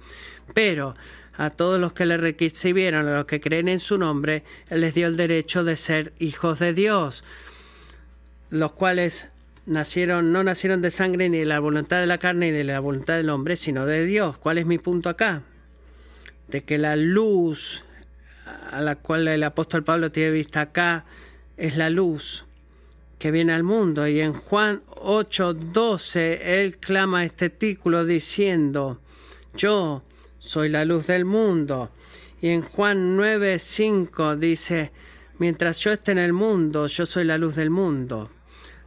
[0.54, 0.96] Pero
[1.36, 4.94] a todos los que le recibieron, a los que creen en su nombre, él les
[4.94, 7.24] dio el derecho de ser hijos de Dios,
[8.50, 9.30] los cuales
[9.66, 12.80] nacieron, no nacieron de sangre ni de la voluntad de la carne ni de la
[12.80, 14.38] voluntad del hombre, sino de Dios.
[14.38, 15.42] ¿Cuál es mi punto acá?
[16.48, 17.84] De que la luz
[18.70, 21.04] a la cual el apóstol Pablo tiene vista acá
[21.56, 22.44] es la luz
[23.18, 24.06] que viene al mundo.
[24.08, 29.00] Y en Juan 8:12 él clama este título diciendo,
[29.56, 30.02] yo
[30.38, 31.92] soy la luz del mundo.
[32.40, 34.90] Y en Juan 9:5 dice,
[35.38, 38.30] mientras yo esté en el mundo, yo soy la luz del mundo.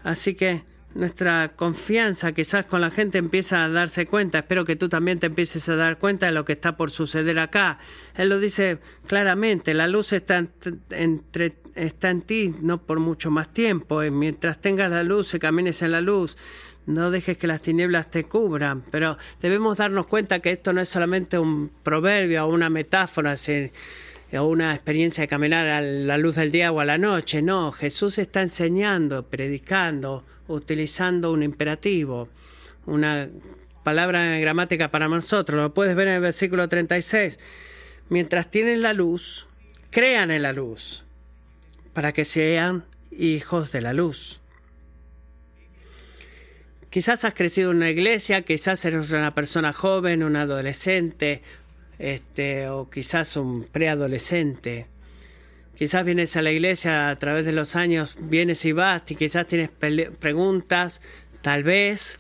[0.04, 0.64] Así que
[0.96, 4.40] nuestra confianza quizás con la gente empieza a darse cuenta.
[4.40, 7.38] Espero que tú también te empieces a dar cuenta de lo que está por suceder
[7.38, 7.80] acá.
[8.16, 10.48] Él lo dice claramente, la luz está,
[10.90, 14.04] entre, está en ti no por mucho más tiempo.
[14.04, 16.38] Y mientras tengas la luz y camines en la luz,
[16.86, 18.84] no dejes que las tinieblas te cubran.
[18.90, 23.36] Pero debemos darnos cuenta que esto no es solamente un proverbio o una metáfora
[24.44, 27.42] una experiencia de caminar a la luz del día o a la noche.
[27.42, 32.30] No, Jesús está enseñando, predicando, utilizando un imperativo,
[32.86, 33.30] una
[33.84, 35.62] palabra gramática para nosotros.
[35.62, 37.40] Lo puedes ver en el versículo 36.
[38.10, 39.48] Mientras tienen la luz,
[39.90, 41.06] crean en la luz,
[41.94, 44.42] para que sean hijos de la luz.
[46.90, 51.42] Quizás has crecido en una iglesia, quizás eres una persona joven, un adolescente,
[52.00, 54.88] este, o quizás un preadolescente.
[55.76, 59.46] Quizás vienes a la iglesia a través de los años, vienes y vas, y quizás
[59.46, 61.02] tienes preguntas,
[61.42, 62.18] tal vez,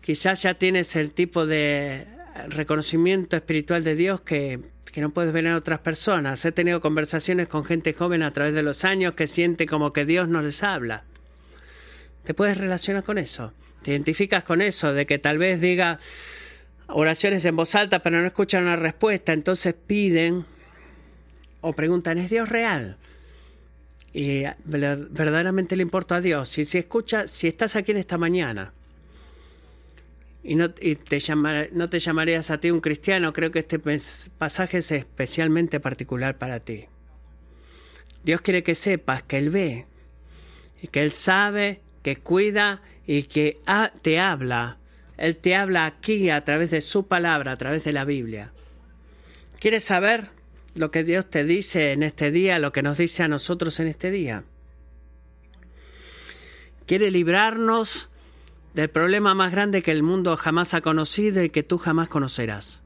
[0.00, 2.06] quizás ya tienes el tipo de
[2.48, 4.60] reconocimiento espiritual de Dios que,
[4.92, 6.44] que no puedes ver en otras personas.
[6.44, 10.04] He tenido conversaciones con gente joven a través de los años que siente como que
[10.04, 11.04] Dios no les habla.
[12.24, 13.52] Te puedes relacionar con eso.
[13.82, 16.00] Te identificas con eso, de que tal vez diga
[16.88, 20.44] oraciones en voz alta pero no escuchan una respuesta, entonces piden
[21.60, 22.96] o preguntan, ¿es Dios real?
[24.12, 26.48] Y verdaderamente le importa a Dios.
[26.48, 28.72] Si, escucha, si estás aquí en esta mañana
[30.42, 31.20] y no, te
[31.72, 33.78] no te llamarías a ti un cristiano, creo que este
[34.38, 36.86] pasaje es especialmente particular para ti.
[38.24, 39.86] Dios quiere que sepas que Él ve,
[40.82, 43.60] y que Él sabe, que cuida y que
[44.02, 44.78] te habla.
[45.16, 48.52] Él te habla aquí a través de su palabra, a través de la Biblia.
[49.58, 50.30] ¿Quieres saber
[50.74, 53.88] lo que Dios te dice en este día, lo que nos dice a nosotros en
[53.88, 54.44] este día?
[56.86, 58.10] Quiere librarnos
[58.74, 62.82] del problema más grande que el mundo jamás ha conocido y que tú jamás conocerás.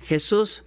[0.00, 0.64] Jesús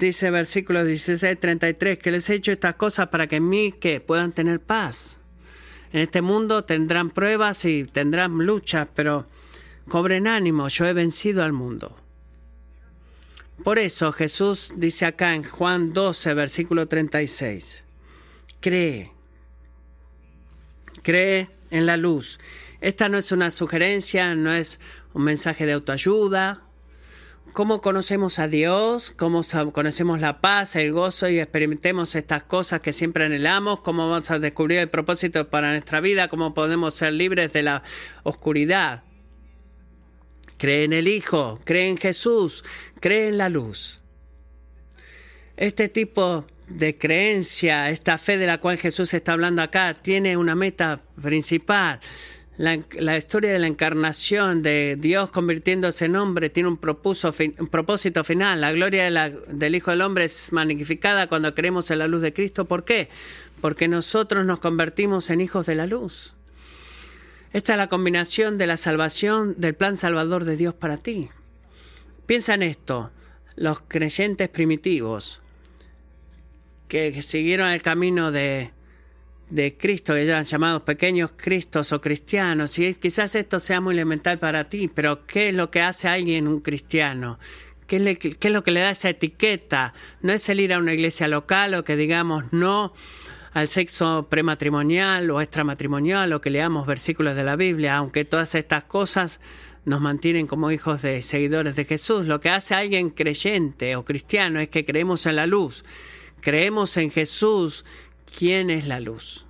[0.00, 4.00] dice versículo 16, 33, que les he hecho estas cosas para que en mí que
[4.00, 5.18] puedan tener paz.
[5.92, 9.26] En este mundo tendrán pruebas y tendrán luchas, pero
[9.88, 11.96] cobren ánimo, yo he vencido al mundo.
[13.64, 17.82] Por eso Jesús dice acá en Juan 12, versículo 36,
[18.60, 19.12] cree,
[21.02, 22.38] cree en la luz
[22.80, 24.80] esta no es una sugerencia, no es
[25.14, 26.62] un mensaje de autoayuda.
[27.52, 29.12] ¿Cómo conocemos a Dios?
[29.12, 29.40] ¿Cómo
[29.72, 33.80] conocemos la paz, el gozo y experimentemos estas cosas que siempre anhelamos?
[33.80, 36.28] ¿Cómo vamos a descubrir el propósito para nuestra vida?
[36.28, 37.82] ¿Cómo podemos ser libres de la
[38.24, 39.05] oscuridad?
[40.58, 42.64] Cree en el Hijo, cree en Jesús,
[43.00, 44.00] cree en la luz.
[45.56, 50.54] Este tipo de creencia, esta fe de la cual Jesús está hablando acá, tiene una
[50.54, 52.00] meta principal,
[52.58, 58.60] la, historia de la encarnación de Dios convirtiéndose en hombre tiene un, un propósito final.
[58.60, 59.10] La gloria
[59.48, 62.64] del Hijo del Hombre es magnificada cuando creemos en la luz de Cristo.
[62.64, 63.10] ¿Por qué?
[63.60, 66.35] Porque nosotros nos convertimos en hijos de la luz.
[67.52, 71.28] Esta es la combinación de la salvación del plan salvador de Dios para ti.
[72.26, 73.12] Piensa en esto.
[73.56, 75.40] Los creyentes primitivos
[76.88, 78.70] que siguieron el camino de,
[79.50, 84.38] de Cristo, que eran llamados pequeños Cristos o cristianos, y quizás esto sea muy elemental
[84.38, 87.38] para ti, pero ¿qué es lo que hace a alguien un cristiano?
[87.86, 89.94] ¿Qué es, ¿Qué es lo que le da esa etiqueta?
[90.20, 92.92] No es el ir a una iglesia local o que digamos no
[93.56, 98.84] al sexo prematrimonial o extramatrimonial o que leamos versículos de la Biblia, aunque todas estas
[98.84, 99.40] cosas
[99.86, 102.26] nos mantienen como hijos de seguidores de Jesús.
[102.26, 105.86] Lo que hace a alguien creyente o cristiano es que creemos en la luz,
[106.42, 107.86] creemos en Jesús
[108.36, 109.46] ¿Quién es la luz?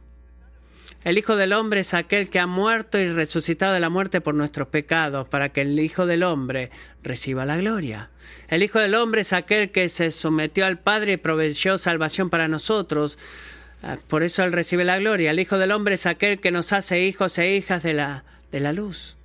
[1.02, 4.36] El Hijo del Hombre es aquel que ha muerto y resucitado de la muerte por
[4.36, 6.70] nuestros pecados, para que el Hijo del Hombre
[7.02, 8.10] reciba la gloria.
[8.46, 12.46] El Hijo del Hombre es aquel que se sometió al Padre y proveyó salvación para
[12.46, 13.18] nosotros.
[13.88, 15.30] Ah, por eso Él recibe la gloria.
[15.30, 18.58] El Hijo del Hombre es aquel que nos hace hijos e hijas de la, de
[18.58, 19.16] la luz,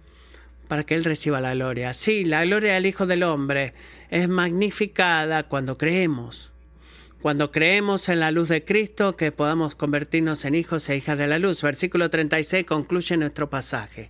[0.67, 1.93] para que Él reciba la gloria.
[1.93, 3.73] Sí, la gloria del Hijo del Hombre
[4.11, 6.51] es magnificada cuando creemos
[7.21, 11.27] cuando creemos en la luz de Cristo, que podamos convertirnos en hijos e hijas de
[11.27, 11.61] la luz.
[11.61, 14.09] Versículo 36 concluye nuestro pasaje.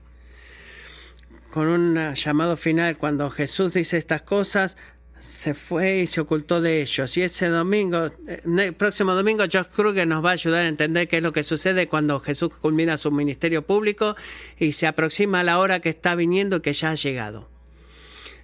[1.51, 4.77] Con un llamado final, cuando Jesús dice estas cosas,
[5.21, 7.15] se fue y se ocultó de ellos.
[7.15, 11.07] Y ese domingo, eh, el próximo domingo, Josh Kruger nos va a ayudar a entender
[11.07, 14.15] qué es lo que sucede cuando Jesús culmina su ministerio público
[14.57, 17.49] y se aproxima a la hora que está viniendo y que ya ha llegado.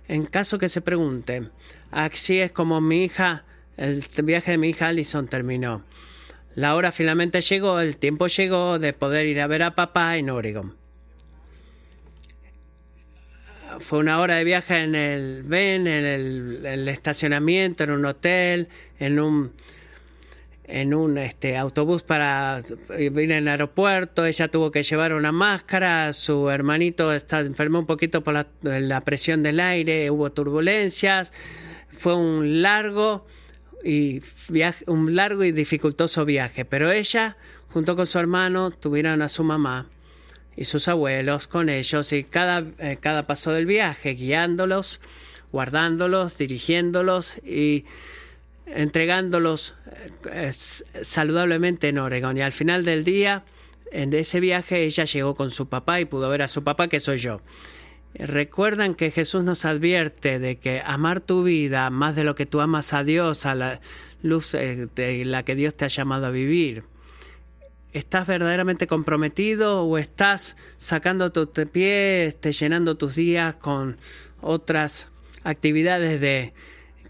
[0.07, 1.49] En caso que se pregunte,
[1.91, 3.43] así es como mi hija
[3.77, 5.83] el viaje de mi hija Allison terminó.
[6.55, 10.29] La hora finalmente llegó, el tiempo llegó de poder ir a ver a papá en
[10.29, 10.75] Oregon.
[13.79, 16.05] Fue una hora de viaje en el ven, en
[16.65, 18.67] el, estacionamiento, en un hotel,
[18.99, 19.51] en un
[20.69, 22.61] en un este, autobús para
[22.99, 24.25] ir el aeropuerto.
[24.25, 26.11] Ella tuvo que llevar una máscara.
[26.11, 30.11] Su hermanito está enfermó un poquito por la, la presión del aire.
[30.11, 31.31] Hubo turbulencias.
[31.89, 33.25] Fue un largo
[33.83, 34.21] y
[34.87, 37.37] un largo y dificultoso viaje, pero ella,
[37.69, 39.87] junto con su hermano, tuvieron a su mamá
[40.57, 44.99] y sus abuelos con ellos y cada, eh, cada paso del viaje, guiándolos,
[45.51, 47.85] guardándolos, dirigiéndolos y
[48.65, 49.75] entregándolos
[50.31, 52.35] eh, saludablemente en Oregon.
[52.35, 53.45] Y al final del día,
[53.91, 56.99] en ese viaje, ella llegó con su papá y pudo ver a su papá, que
[56.99, 57.41] soy yo.
[58.15, 62.61] Recuerdan que Jesús nos advierte de que amar tu vida más de lo que tú
[62.61, 63.79] amas a Dios, a la
[64.23, 66.83] luz eh, de la que Dios te ha llamado a vivir.
[67.93, 73.97] ¿Estás verdaderamente comprometido o estás sacando tu pie, este, llenando tus días con
[74.41, 75.09] otras
[75.43, 76.53] actividades de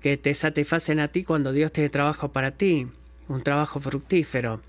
[0.02, 2.88] que te satisfacen a ti cuando Dios tiene trabajo para ti,
[3.28, 4.62] un trabajo fructífero.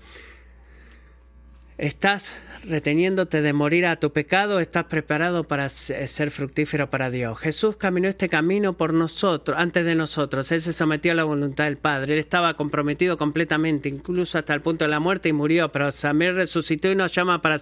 [1.79, 4.59] ¿Estás reteniéndote de morir a tu pecado?
[4.59, 7.39] ¿Estás preparado para ser fructífero para Dios?
[7.39, 10.51] Jesús caminó este camino por nosotros, antes de nosotros.
[10.51, 12.15] Él se sometió a la voluntad del Padre.
[12.15, 16.35] Él estaba comprometido completamente, incluso hasta el punto de la muerte y murió, pero también
[16.35, 17.59] resucitó y nos llama para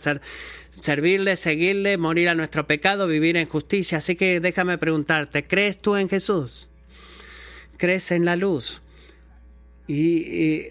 [0.81, 3.99] servirle, seguirle, morir a nuestro pecado, vivir en justicia.
[3.99, 6.71] Así que déjame preguntarte, ¿crees tú en Jesús?
[7.77, 8.81] ¿Crees en la luz?
[9.89, 10.65] y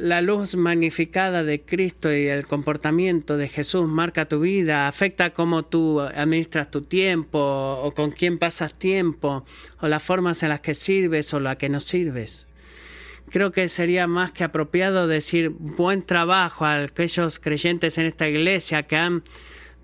[0.00, 5.64] la luz magnificada de Cristo y el comportamiento de Jesús marca tu vida, afecta cómo
[5.64, 9.44] tú administras tu tiempo o con quién pasas tiempo
[9.80, 12.46] o las formas en las que sirves o las que no sirves.
[13.30, 18.84] Creo que sería más que apropiado decir buen trabajo a aquellos creyentes en esta iglesia
[18.84, 19.22] que han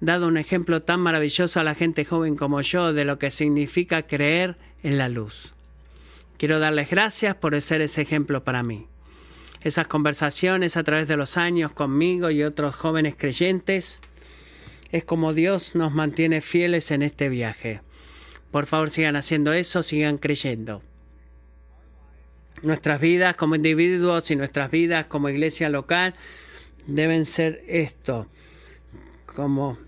[0.01, 4.07] dado un ejemplo tan maravilloso a la gente joven como yo de lo que significa
[4.07, 5.55] creer en la luz.
[6.39, 8.87] Quiero darles gracias por ser ese ejemplo para mí
[9.65, 14.01] esas conversaciones a través de los años conmigo y otros jóvenes creyentes.
[14.93, 17.81] Es como Dios nos mantiene fieles en este viaje.
[18.51, 20.83] Por favor, sigan haciendo eso, sigan creyendo.
[22.63, 26.15] Nuestras vidas como individuos y nuestras vidas como iglesia local
[26.87, 28.29] deben ser esto.
[29.27, 29.79] Como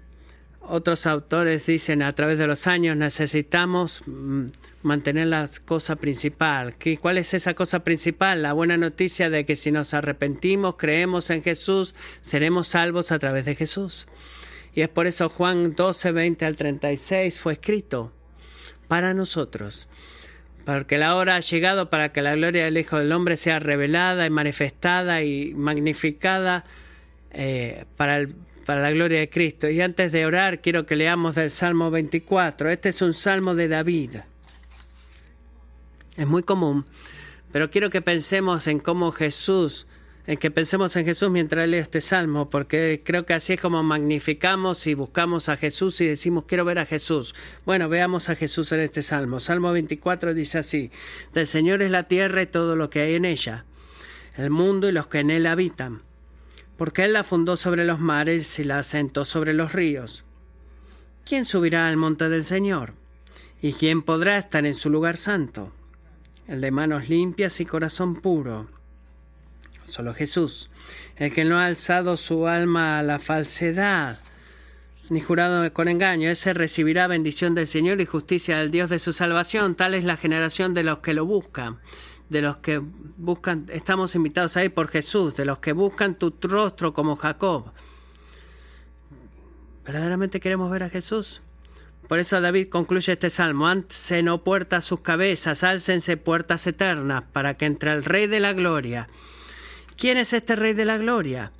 [0.63, 4.47] otros autores dicen, a través de los años necesitamos mm,
[4.83, 6.77] mantener la cosa principal.
[7.01, 8.43] ¿Cuál es esa cosa principal?
[8.43, 13.45] La buena noticia de que si nos arrepentimos, creemos en Jesús, seremos salvos a través
[13.45, 14.07] de Jesús.
[14.75, 18.13] Y es por eso Juan 12, 20 al 36 fue escrito
[18.89, 19.89] para nosotros.
[20.65, 24.27] Porque la hora ha llegado para que la gloria del Hijo del Hombre sea revelada
[24.27, 26.65] y manifestada y magnificada
[27.31, 28.35] eh, para el
[28.67, 29.71] para la gloria de Cristo.
[29.71, 32.69] Y antes de orar, quiero que leamos del Salmo 24.
[32.69, 34.17] Este es un salmo de David.
[36.17, 36.85] Es muy común,
[37.53, 39.87] pero quiero que pensemos en cómo Jesús,
[40.27, 43.83] en que pensemos en Jesús mientras lee este salmo, porque creo que así es como
[43.83, 47.35] magnificamos y buscamos a Jesús y decimos quiero ver a Jesús.
[47.65, 49.41] Bueno, veamos a Jesús en este salmo.
[49.41, 50.91] Salmo 24 dice así,
[51.35, 53.65] del Señor es la tierra y todo lo que hay en ella,
[54.37, 56.03] el mundo y los que en él habitan
[56.77, 60.25] porque Él la fundó sobre los mares y la asentó sobre los ríos.
[61.25, 62.95] ¿Quién subirá al monte del Señor?
[63.63, 65.73] ¿Y quién podrá estar en su lugar santo?
[66.49, 68.69] El de manos limpias y corazón puro.
[69.87, 70.71] Solo Jesús,
[71.17, 74.19] el que no ha alzado su alma a la falsedad,
[75.11, 79.13] ni jurado con engaño, ese recibirá bendición del Señor y justicia del Dios de su
[79.13, 79.77] salvación.
[79.77, 81.79] Tal es la generación de los que lo buscan
[82.29, 82.79] de los que
[83.17, 87.73] buscan, estamos invitados ahí por Jesús, de los que buscan tu rostro como Jacob.
[89.85, 91.43] ¿Verdaderamente queremos ver a Jesús?
[92.09, 97.57] Por eso David concluye este salmo, Anse no puertas sus cabezas, álcense puertas eternas, para
[97.57, 99.09] que entre el Rey de la Gloria.
[99.97, 101.53] ¿Quién es este Rey de la Gloria?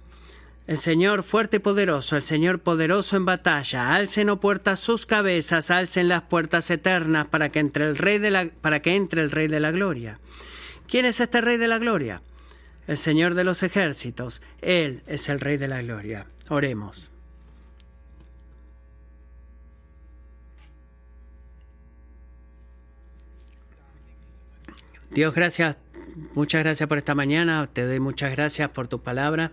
[0.67, 3.95] El Señor fuerte y poderoso, el Señor poderoso en batalla.
[3.95, 8.31] Alcen o puertas sus cabezas, alcen las puertas eternas para que entre el Rey de
[8.31, 10.19] la, para que entre el Rey de la Gloria.
[10.89, 12.23] ¿Quién es este Rey de la Gloria?
[12.87, 14.43] El Señor de los ejércitos.
[14.61, 16.27] Él es el Rey de la Gloria.
[16.49, 17.11] Oremos.
[25.17, 25.79] Dios, gracias,
[26.35, 29.53] muchas gracias por esta mañana, te doy muchas gracias por tu palabra.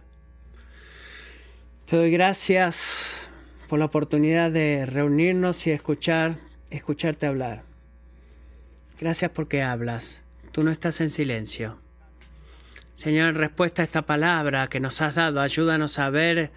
[1.85, 3.29] Te doy gracias
[3.69, 6.35] por la oportunidad de reunirnos y escuchar,
[6.69, 7.63] escucharte hablar.
[8.99, 11.79] Gracias porque hablas tú no estás en silencio.
[12.93, 16.51] Señor, en respuesta a esta palabra que nos has dado, ayúdanos a ver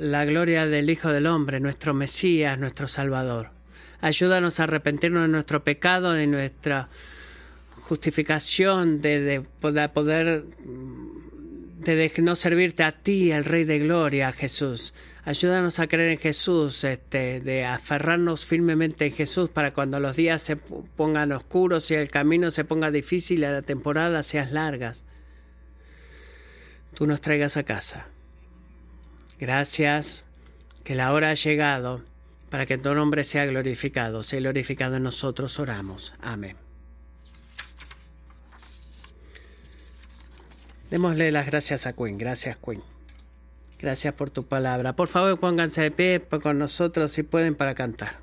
[0.00, 3.50] la gloria del Hijo del Hombre, nuestro Mesías, nuestro Salvador.
[4.00, 6.88] Ayúdanos a arrepentirnos de nuestro pecado, de nuestra
[7.92, 9.42] justificación, de,
[9.92, 14.94] poder de no servirte a ti, el Rey de Gloria, Jesús.
[15.26, 20.40] Ayúdanos a creer en Jesús, este, de aferrarnos firmemente en Jesús para cuando los días
[20.40, 25.04] se pongan oscuros y el camino se ponga difícil y la temporada seas largas,
[26.94, 28.06] tú nos traigas a casa.
[29.38, 30.24] Gracias,
[30.82, 32.02] que la hora ha llegado
[32.48, 36.14] para que tu nombre sea glorificado, sea glorificado en nosotros, oramos.
[36.22, 36.71] Amén.
[40.92, 42.18] Démosle las gracias a Quinn.
[42.18, 42.82] Gracias, Quinn.
[43.78, 44.94] Gracias por tu palabra.
[44.94, 48.21] Por favor, pónganse de pie con nosotros si pueden para cantar.